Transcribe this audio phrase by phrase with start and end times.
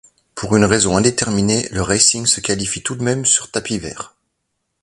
[0.33, 4.15] Pour une raison indéterminée, le Racing se qualifie tout de même sur tapis vert.